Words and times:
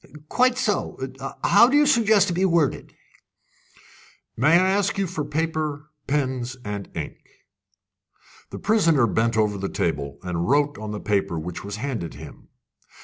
"Quite 0.29 0.57
so. 0.57 0.97
How 1.43 1.69
do 1.69 1.77
you 1.77 1.85
suggest 1.85 2.25
it 2.25 2.27
should 2.29 2.35
be 2.37 2.43
worded?" 2.45 2.95
"May 4.35 4.53
I 4.53 4.69
ask 4.71 4.97
you 4.97 5.05
for 5.05 5.23
paper, 5.23 5.91
pens, 6.07 6.57
and 6.65 6.89
ink?" 6.95 7.17
The 8.49 8.57
prisoner 8.57 9.05
bent 9.05 9.37
over 9.37 9.59
the 9.59 9.69
table 9.69 10.17
and 10.23 10.49
wrote 10.49 10.79
on 10.79 10.89
the 10.89 10.99
paper 10.99 11.37
which 11.37 11.63
was 11.63 11.75
handed 11.75 12.15
him. 12.15 12.47